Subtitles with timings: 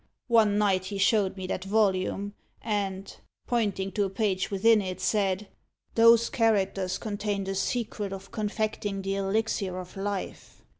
[0.29, 3.15] One night he showed me that volume, and,
[3.45, 5.47] pointing to a page within it, said:
[5.93, 10.63] 'Those characters contain the secret of confecting the elixir of life.